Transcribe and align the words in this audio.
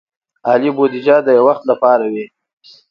عادي 0.47 0.69
بودیجه 0.77 1.15
د 1.23 1.27
یو 1.37 1.43
وخت 1.49 1.63
لپاره 1.71 2.05
وي. 2.13 2.25